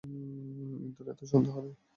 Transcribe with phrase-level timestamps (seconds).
[0.85, 1.73] ইঁদুর, এতে সন্দেহ নেই।